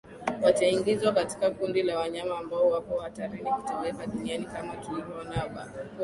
[0.41, 5.89] wataingizwa katika kundi la wanyama ambao wapo hatarini kutoweka duniani Kama tulivoona hapo jamii